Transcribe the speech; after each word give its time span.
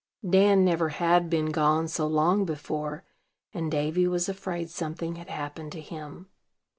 Dan 0.27 0.65
never 0.65 0.89
had 0.89 1.29
been 1.29 1.51
gone 1.51 1.87
so 1.87 2.07
long 2.07 2.43
before, 2.43 3.03
and 3.53 3.69
Davy 3.69 4.07
was 4.07 4.27
afraid 4.27 4.71
something 4.71 5.17
had 5.17 5.29
happened 5.29 5.71
to 5.73 5.79
him. 5.79 6.27